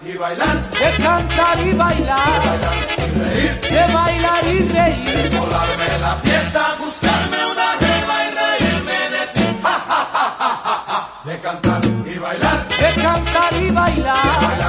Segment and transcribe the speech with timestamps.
[0.00, 5.38] y bailar, de cantar y bailar, de bailar y reír, de bailar y reír, de
[5.38, 11.84] volarme la fiesta, buscarme una jeva y reírme de ti, ja, ja, ja, de cantar
[11.84, 14.40] y bailar, de cantar y bailar.
[14.40, 14.65] De bailar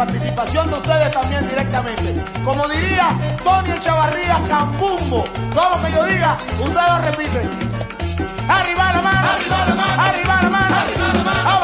[0.00, 2.24] participación de ustedes también directamente.
[2.42, 3.10] Como diría
[3.44, 7.50] Tony Chavarría Campumbo, todo lo que yo diga, ustedes lo repiten.
[8.48, 11.59] Arriba la mano, arriba la mano, arriba la mano, arriba la mano.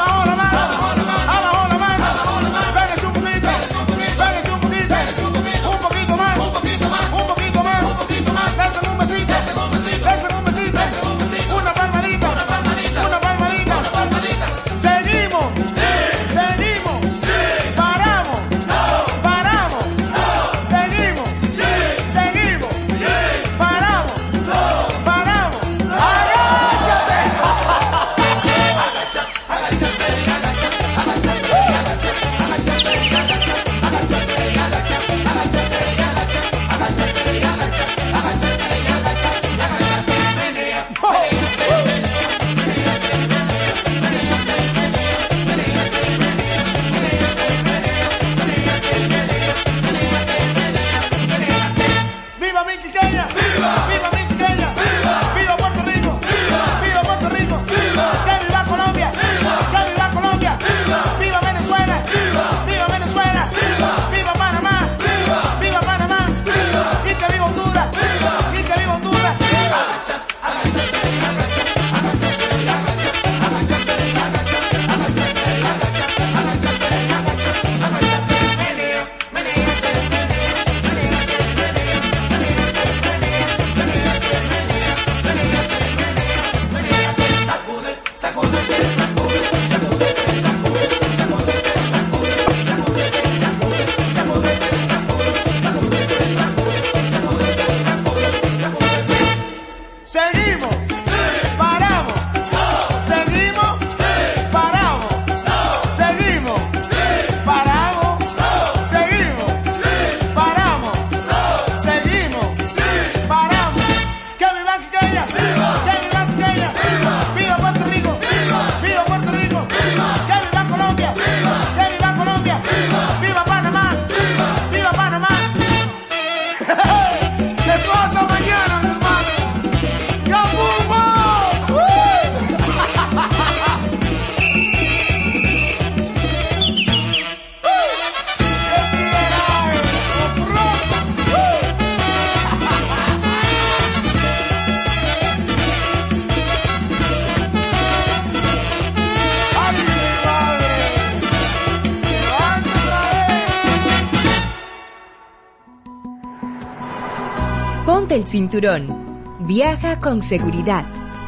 [159.41, 160.83] Viaja con seguridad.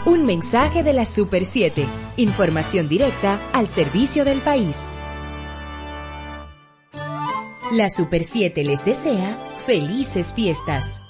[0.07, 1.85] Un mensaje de la Super 7.
[2.17, 4.91] Información directa al servicio del país.
[7.72, 11.03] La Super 7 les desea felices fiestas.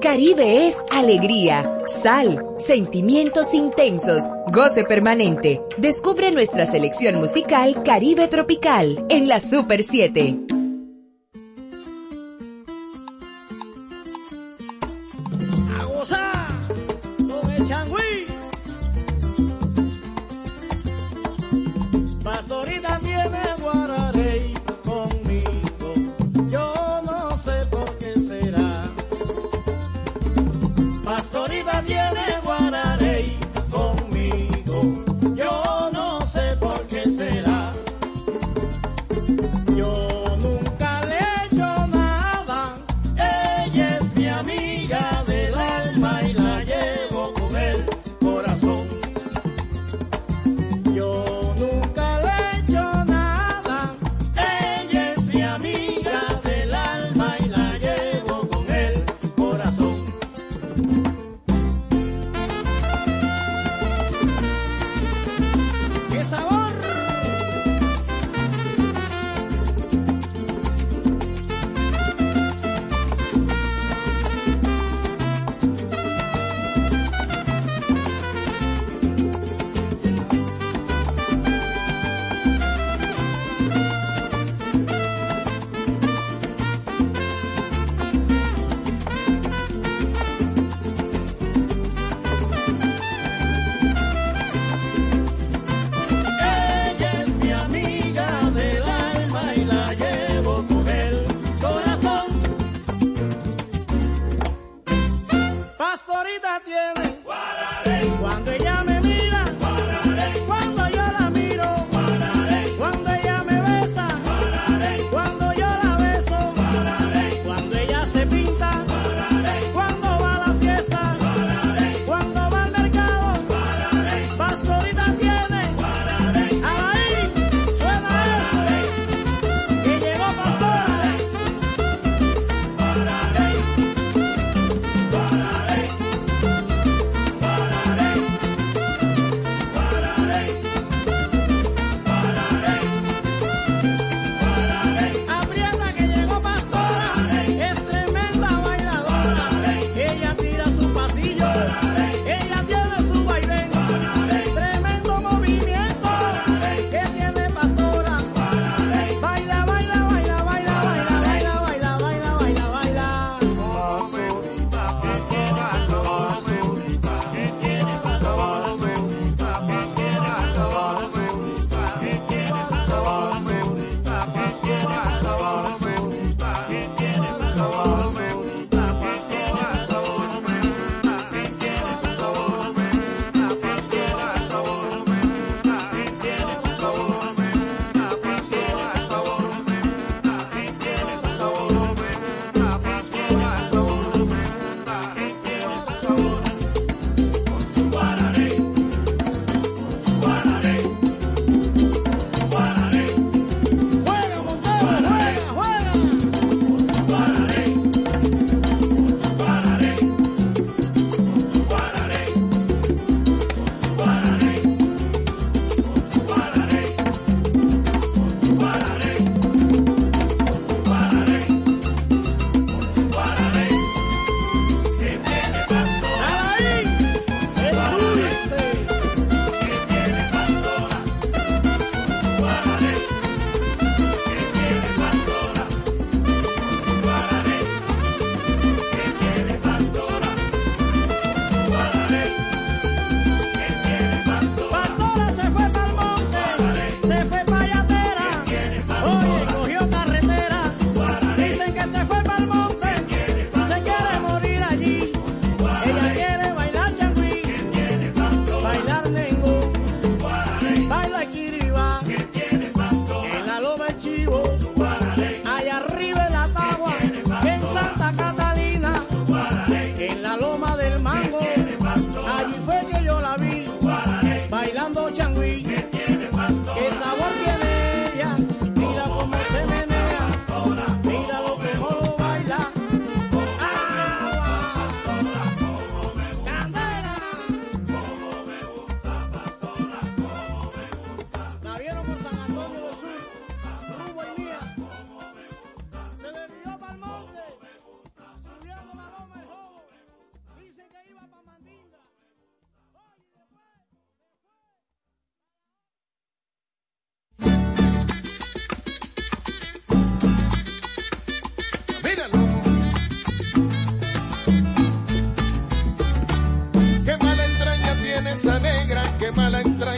[0.00, 5.60] Caribe es alegría, sal, sentimientos intensos, goce permanente.
[5.76, 10.45] Descubre nuestra selección musical Caribe Tropical en la Super 7.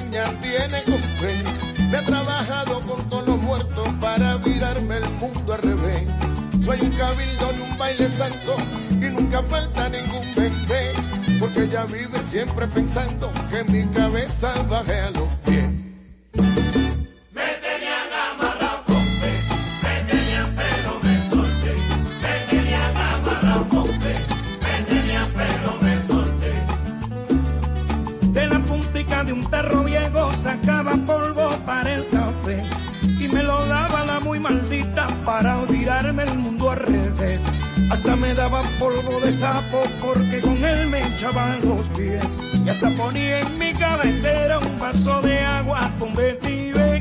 [0.08, 1.44] niña tiene cofe.
[1.90, 6.02] Me he trabajado con todos los muertos para virarme el mundo al revés.
[6.60, 8.56] No hay un cabildo ni un baile santo
[8.90, 10.92] y nunca falta ningún bebé.
[11.38, 15.67] Porque ella vive siempre pensando que mi cabeza baje a los pies.
[37.98, 42.24] hasta me daba polvo de sapo porque con él me hinchaban los pies.
[42.64, 46.97] Y hasta ponía en mi cabecera un vaso de agua con vetiver.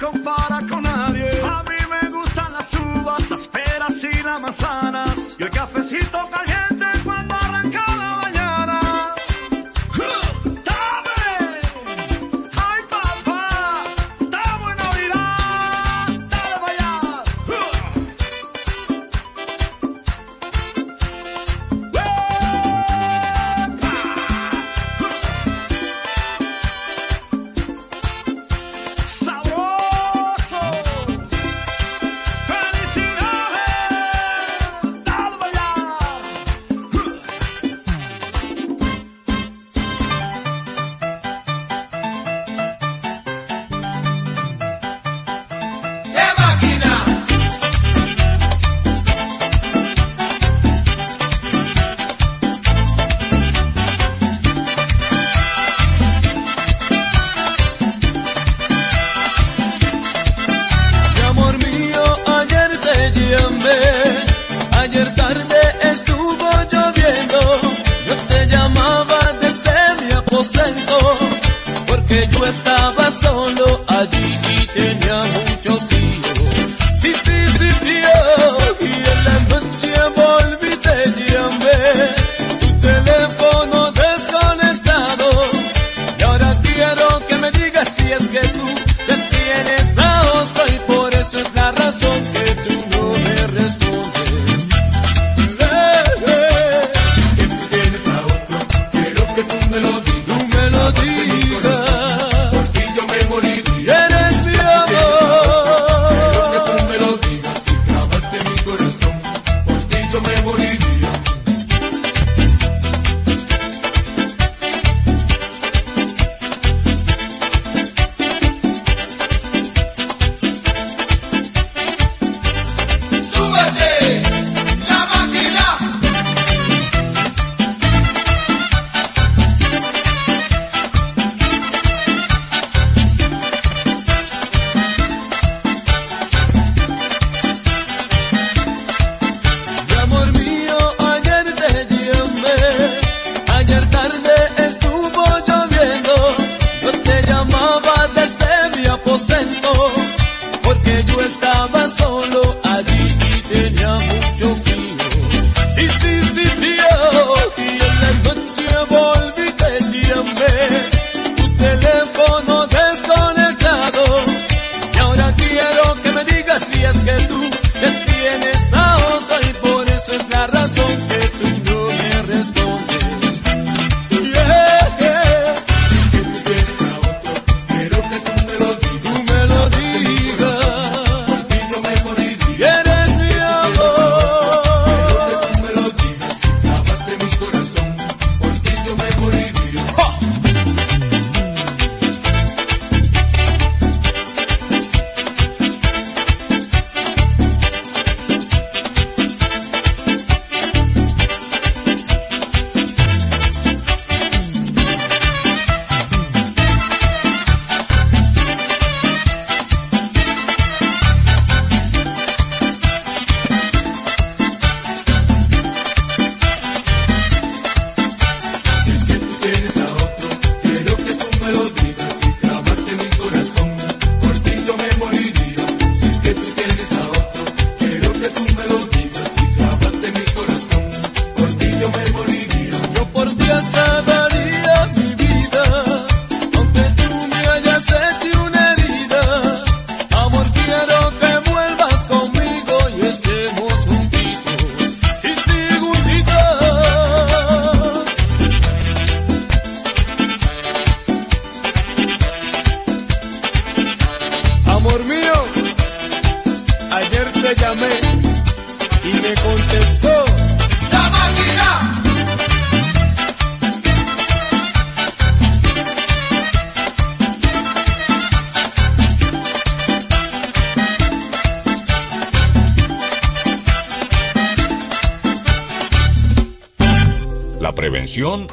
[0.00, 1.28] compara con nadie.
[1.42, 4.93] A mí me gustan las uvas, las peras y la manzana.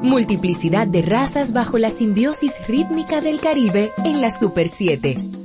[0.02, 5.41] Multiplicidad de razas bajo la simbiosis rítmica del Caribe en la Super 7.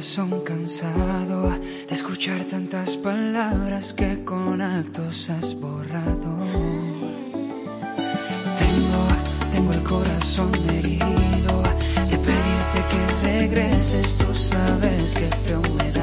[0.00, 1.50] Son cansado
[1.88, 6.38] de escuchar tantas palabras que con actos has borrado.
[8.58, 9.04] Tengo,
[9.52, 11.62] tengo el corazón herido
[12.10, 15.97] de pedirte que regreses, tú sabes que feo me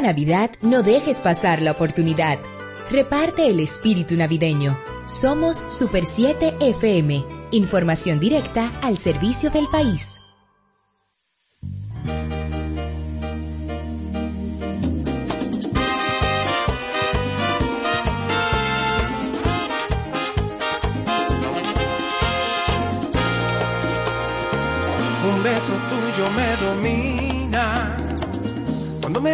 [0.00, 2.38] Navidad no dejes pasar la oportunidad.
[2.90, 4.78] Reparte el espíritu navideño.
[5.06, 7.24] Somos Super 7 FM.
[7.52, 10.22] Información directa al servicio del país.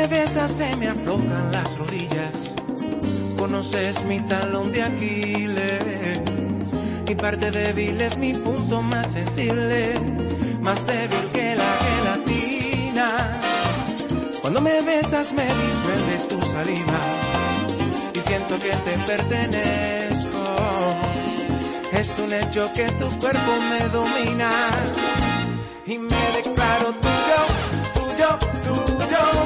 [0.08, 2.50] Me besas se me aflojan las rodillas.
[3.38, 6.20] Conoces mi talón de Aquiles.
[7.06, 10.00] Mi parte débil es mi punto más sensible.
[10.60, 13.38] Más débil que la gelatina.
[14.40, 17.00] Cuando me besas me disuelves tu saliva.
[18.14, 20.42] Y siento que te pertenezco.
[21.92, 24.50] Es un hecho que tu cuerpo me domina
[25.86, 27.15] y me declaro tuyo,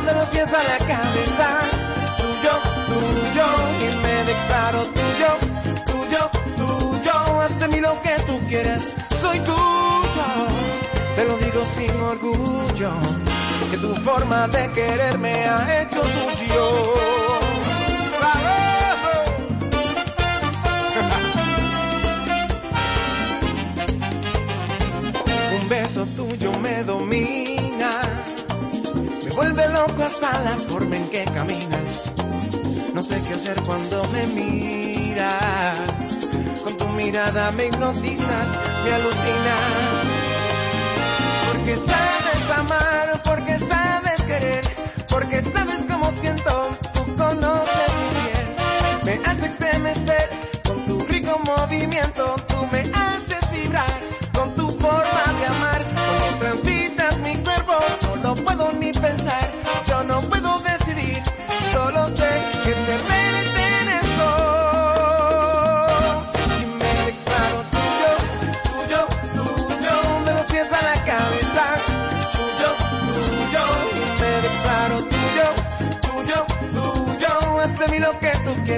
[0.05, 1.49] de los pies a la cabeza,
[2.19, 2.53] tuyo,
[2.91, 3.47] tuyo,
[3.81, 5.31] y me declaro tuyo,
[5.87, 6.23] tuyo,
[6.57, 8.83] tuyo, haz de mí lo que tú quieras,
[9.21, 10.27] soy tuyo,
[11.17, 12.91] te lo digo sin orgullo,
[13.71, 16.93] que tu forma de quererme ha hecho tuyo.
[25.61, 27.60] Un beso tuyo me domina,
[29.35, 32.13] vuelve loco hasta la forma en que caminas.
[32.95, 35.77] No sé qué hacer cuando me miras,
[36.65, 38.49] con tu mirada me hipnotizas,
[38.85, 40.07] me alucinas.
[41.53, 44.65] Porque sabes amar, porque sabes querer,
[45.09, 48.47] porque sabes cómo siento, tú conoces mi piel.
[49.05, 50.29] Me haces estremecer
[50.65, 52.10] con tu rico movimiento,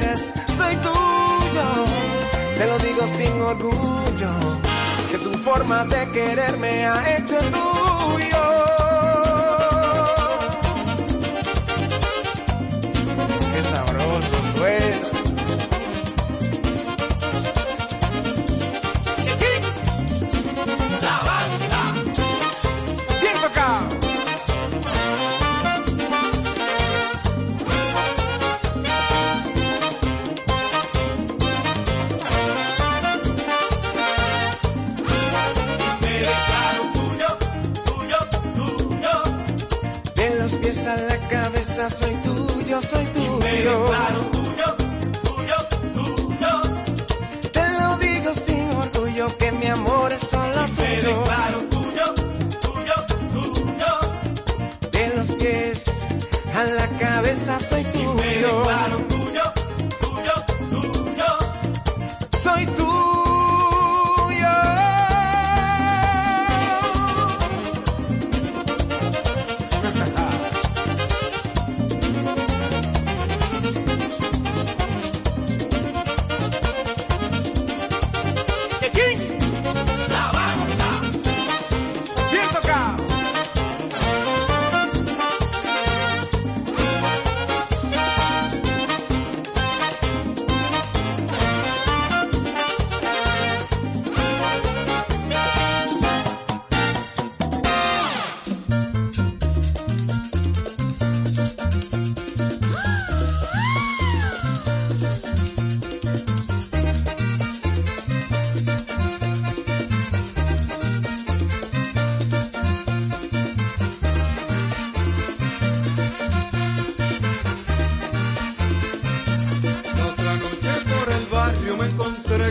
[0.00, 1.66] soy tuyo,
[2.58, 4.30] te lo digo sin orgullo,
[5.10, 8.81] que tu forma de quererme ha hecho tuyo.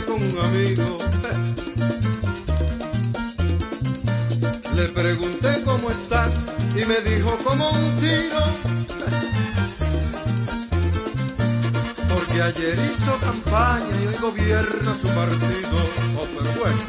[0.01, 0.97] Encontré con un amigo.
[4.75, 6.45] Le pregunté cómo estás
[6.75, 8.41] y me dijo como un tiro.
[12.09, 15.77] Porque ayer hizo campaña y hoy gobierna su partido.
[16.17, 16.81] Oh, pero bueno.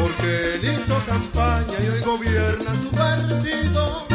[0.00, 4.06] Porque él hizo campaña y hoy gobierna su partido.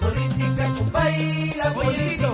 [0.00, 2.31] política, compay, la política,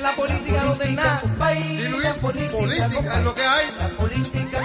[0.00, 0.62] la política
[0.94, 3.66] nada, compay, Sí, Luis, política, política es lo que hay.
[3.78, 4.60] La política,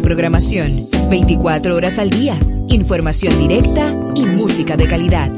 [0.00, 0.86] programación.
[1.10, 2.38] 24 horas al día,
[2.68, 5.30] información directa y música de calidad.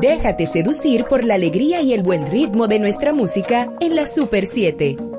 [0.00, 4.44] Déjate seducir por la alegría y el buen ritmo de nuestra música en la Super
[4.44, 5.13] 7.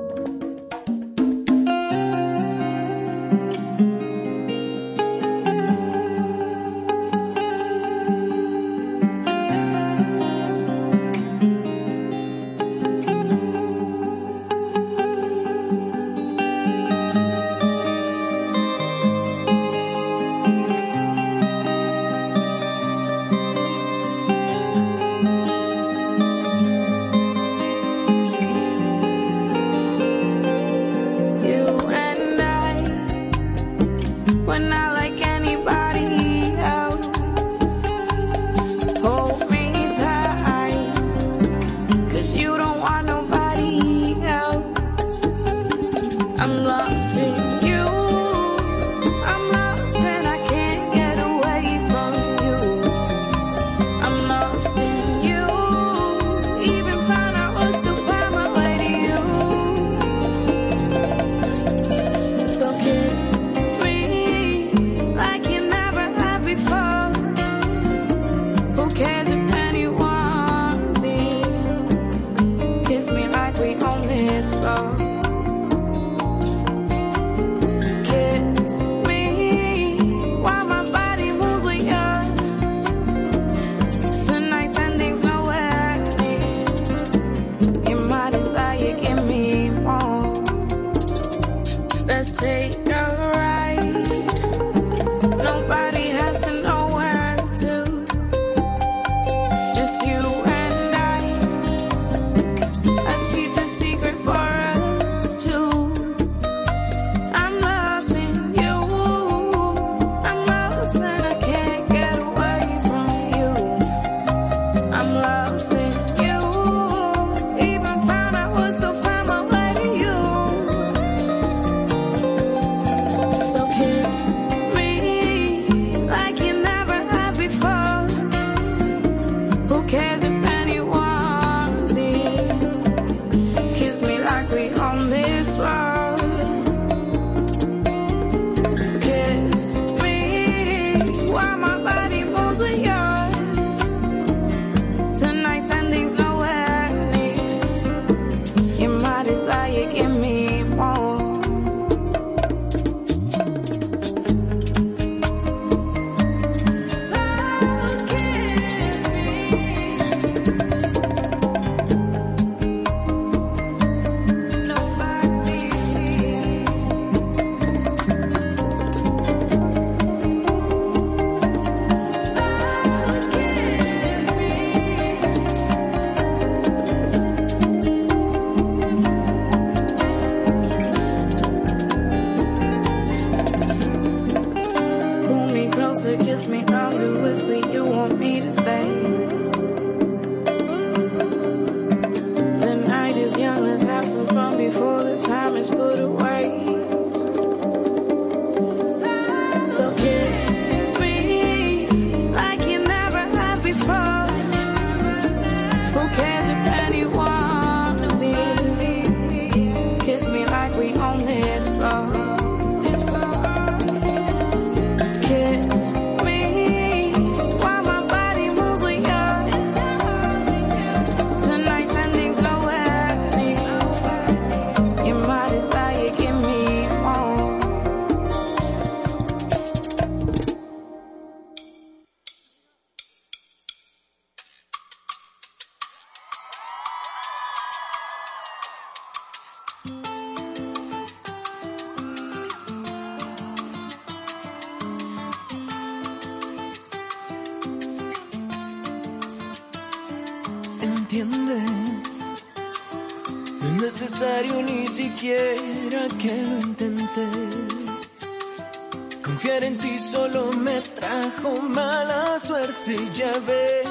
[262.88, 263.88] Y ya ves,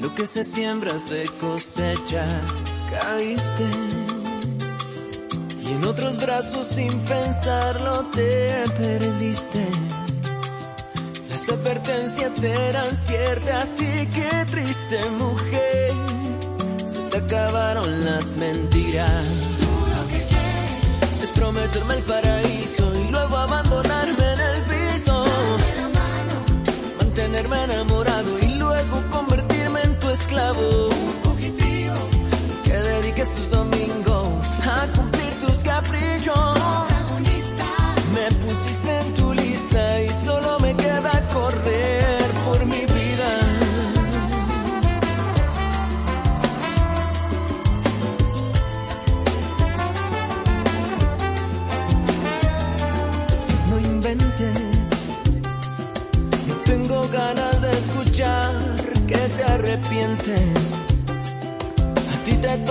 [0.00, 2.26] lo que se siembra se cosecha,
[2.90, 3.64] caíste.
[5.62, 9.66] Y en otros brazos sin pensarlo te perdiste.
[11.30, 15.92] Las advertencias eran ciertas y qué triste mujer.
[16.86, 19.24] Se te acabaron las mentiras.
[21.22, 24.45] Es prometerme el paraíso y luego abandonarme en el.
[27.36, 30.88] Mantenerme enamorado y luego convertirme en tu esclavo.
[32.64, 36.58] Que dediques tus domingos a cumplir tus caprichos.
[38.14, 39.05] Me pusiste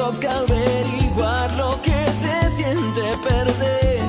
[0.05, 4.03] toca averiguar lo que se siente perder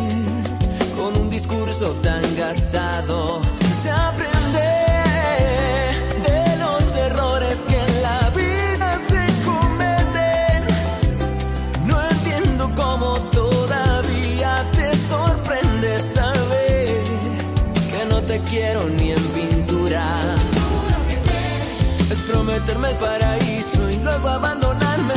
[0.98, 3.40] con un discurso tan gastado.
[3.82, 4.68] Se aprende
[6.28, 10.58] de los errores que en la vida se cometen.
[11.90, 13.08] No entiendo cómo
[13.40, 17.04] todavía te sorprende saber
[17.92, 20.04] que no te quiero ni en pintura.
[22.10, 25.15] Es prometerme el paraíso y luego abandonarme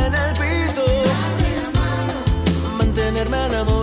[3.30, 3.79] Mantenerme enamorado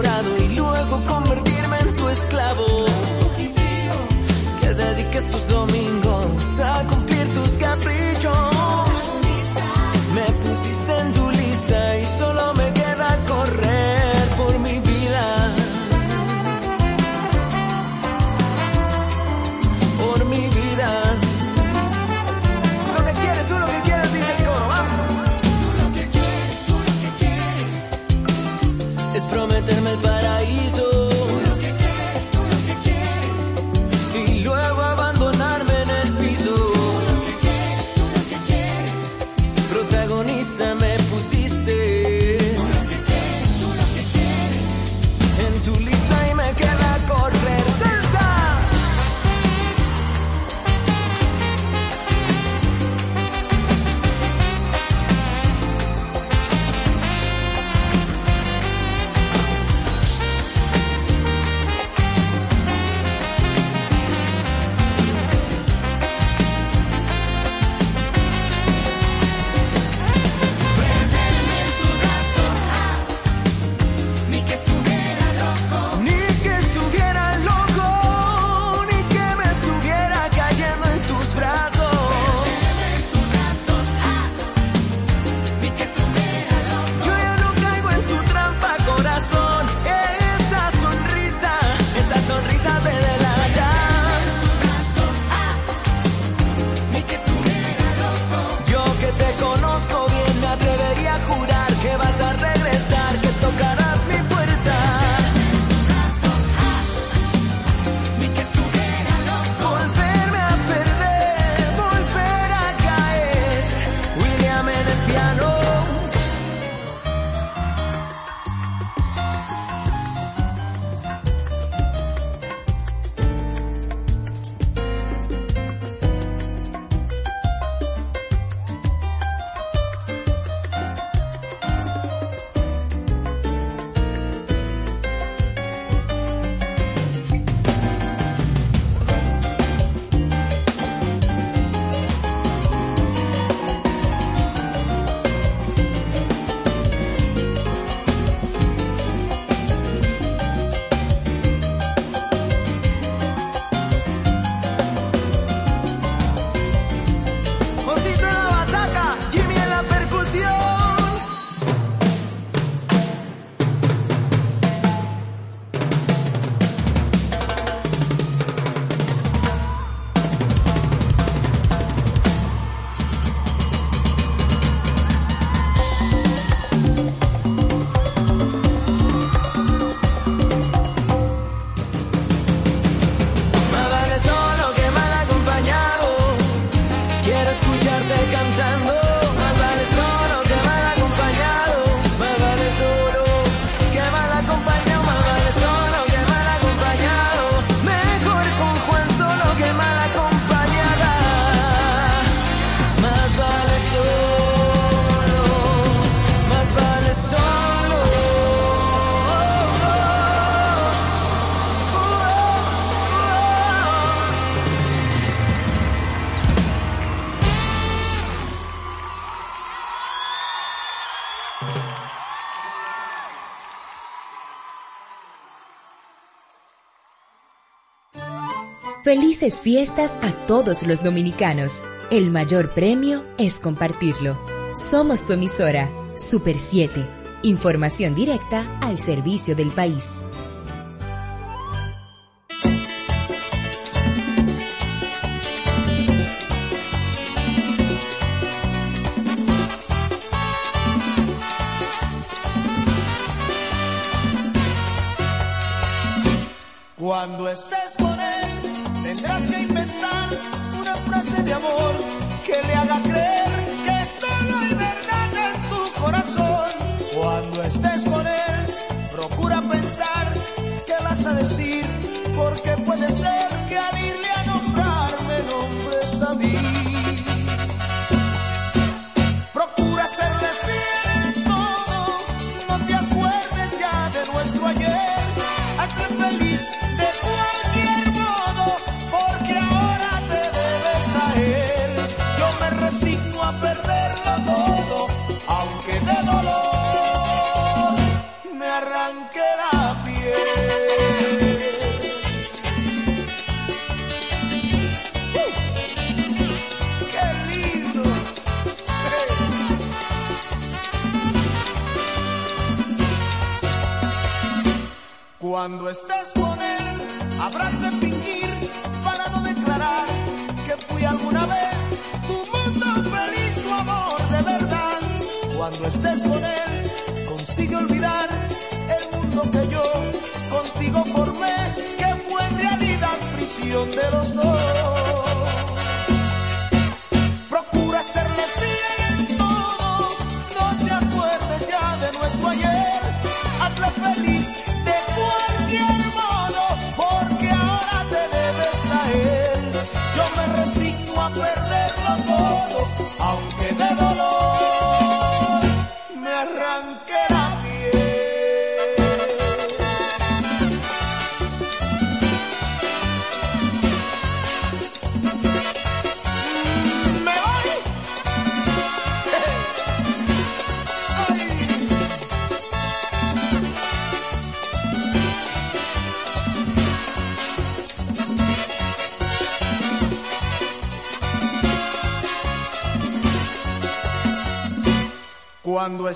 [229.06, 231.84] Felices fiestas a todos los dominicanos.
[232.10, 234.36] El mayor premio es compartirlo.
[234.74, 237.06] Somos tu emisora, Super 7.
[237.44, 240.24] Información directa al servicio del país.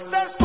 [0.00, 0.39] estás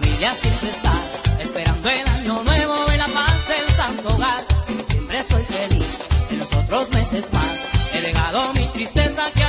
[0.00, 0.92] familia siempre está
[1.40, 4.42] esperando el año nuevo y la paz del santo hogar.
[4.88, 5.98] Siempre soy feliz
[6.30, 7.94] en los otros meses más.
[7.94, 9.43] He dejado mi tristeza que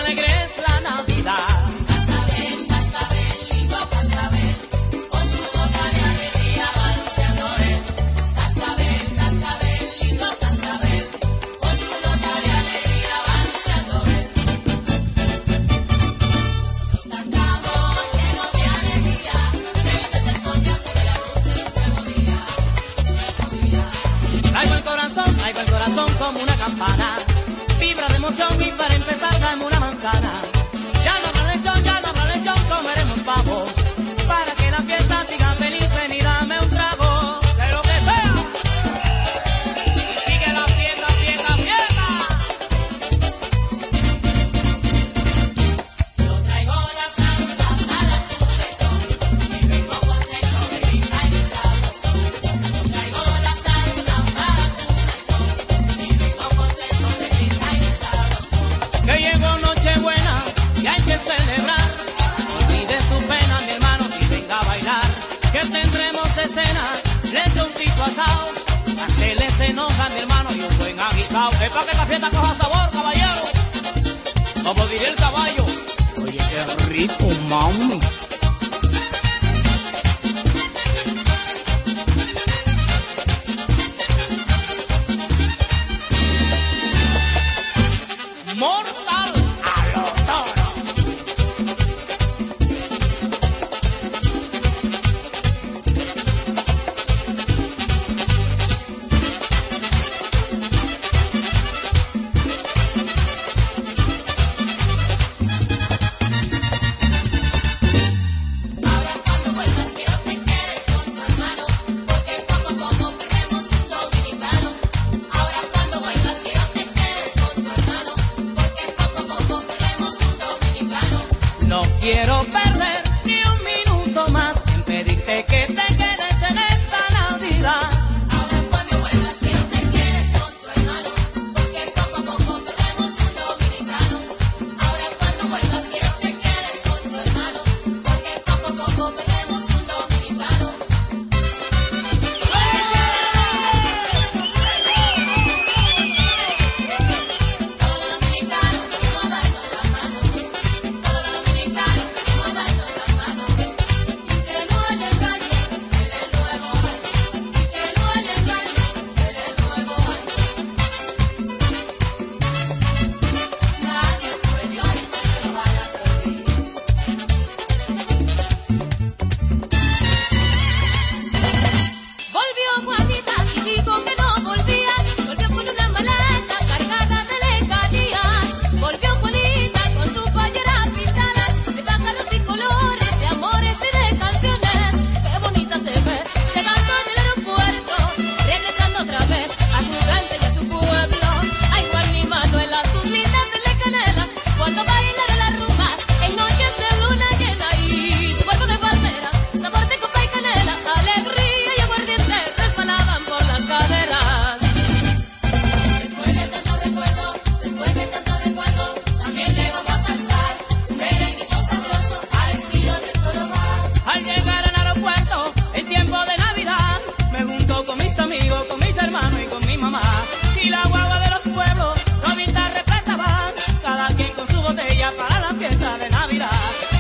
[225.67, 226.49] fiesta de Navidad.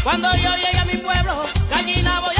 [0.03, 2.34] Cuando yo llegué a mi pueblo, gallina voy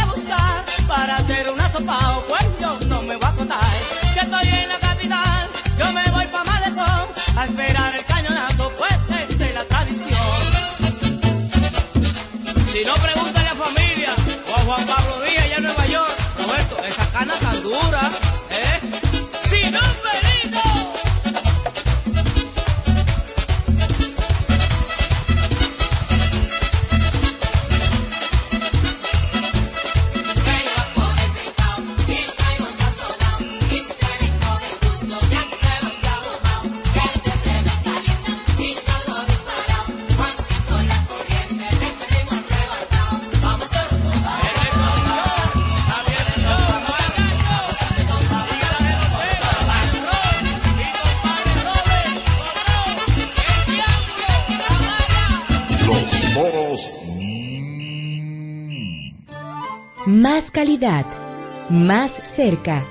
[61.69, 62.85] más cerca,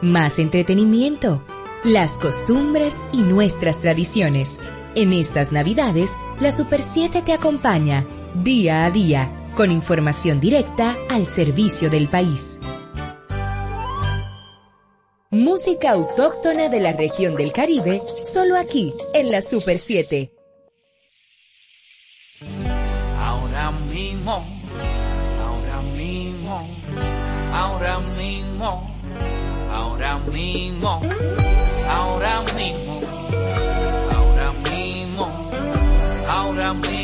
[0.00, 1.42] más entretenimiento,
[1.82, 4.60] las costumbres y nuestras tradiciones.
[4.94, 8.04] En estas Navidades, la Super 7 te acompaña
[8.34, 12.60] día a día con información directa al servicio del país.
[15.30, 20.32] Música autóctona de la región del Caribe, solo aquí, en la Super 7.
[23.18, 24.53] Ahora mismo
[27.54, 28.90] ahora mismo,
[29.72, 31.00] ahora mismo,
[31.88, 33.00] ahora mismo,
[34.12, 35.26] ahora mismo,
[36.28, 37.03] ahora mismo.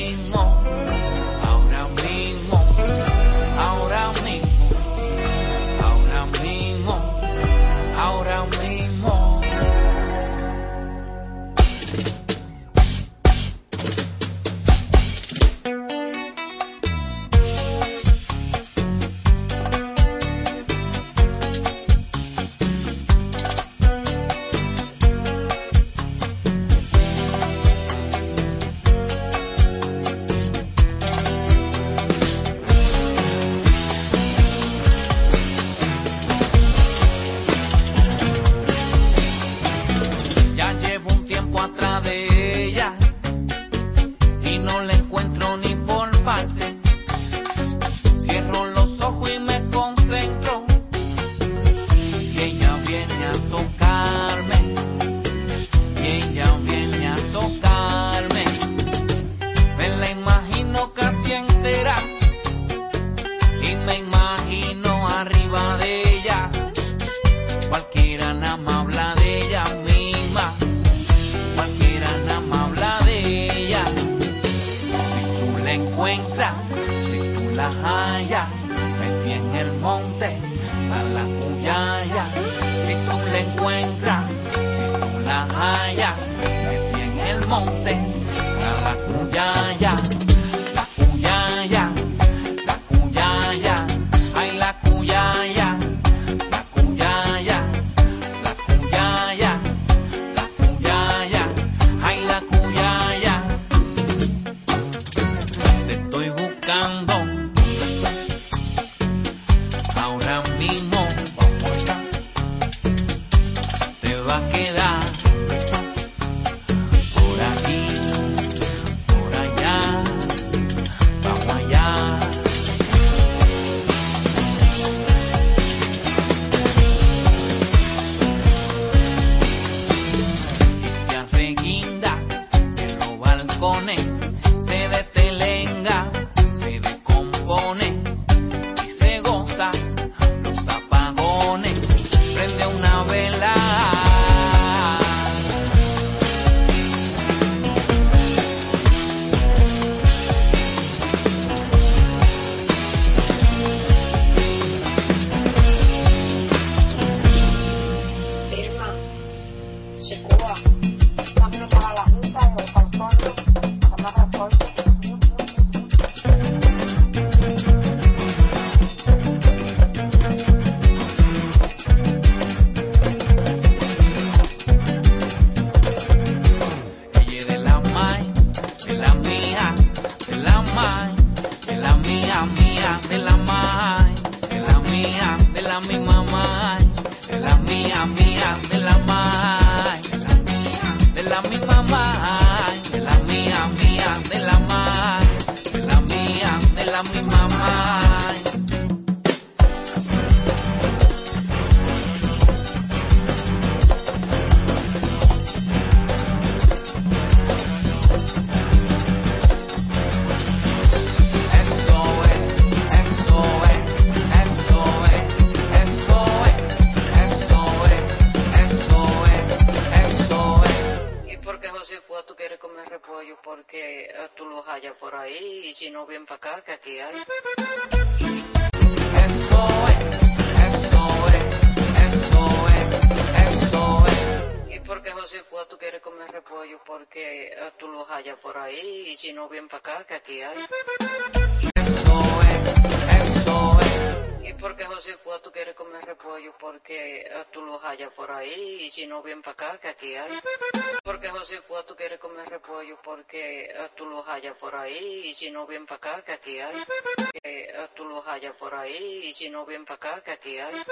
[260.21, 260.83] acá, hay.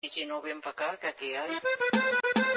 [0.00, 1.50] Y si no ven para acá, que hay.